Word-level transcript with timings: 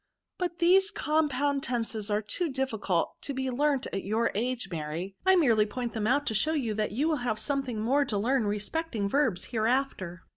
But 0.39 0.57
these 0.57 0.89
compound 0.89 1.61
tenses 1.61 2.09
are 2.09 2.23
too 2.23 2.49
difficult 2.49 3.21
to 3.21 3.35
be 3.35 3.51
learnt 3.51 3.85
at 3.93 4.03
your 4.03 4.31
age, 4.33 4.67
Mary; 4.71 5.15
I 5.27 5.35
merely 5.35 5.67
point 5.67 5.93
them 5.93 6.07
out 6.07 6.25
to 6.25 6.33
show 6.33 6.53
you 6.53 6.73
that 6.73 6.91
you 6.91 7.07
will 7.07 7.17
have 7.17 7.37
something 7.37 7.79
more 7.79 8.03
to 8.05 8.17
learn 8.17 8.47
respecting 8.47 9.07
verbs 9.07 9.43
hereafter. 9.51 10.23